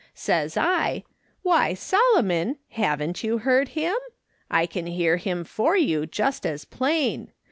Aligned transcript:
Says 0.15 0.57
I,' 0.57 1.03
Why, 1.43 1.75
Solomon! 1.75 2.57
Haven't 2.69 3.23
you 3.23 3.37
heard 3.37 3.67
him? 3.77 3.93
I 4.49 4.65
can 4.65 4.87
hear 4.87 5.17
him 5.17 5.43
for 5.43 5.77
you, 5.77 6.07
just 6.07 6.43
as 6.43 6.65
plain 6.65 7.31